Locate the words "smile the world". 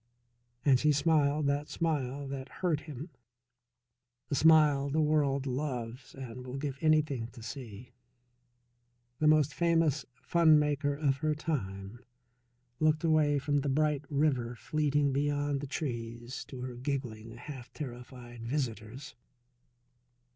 4.35-5.45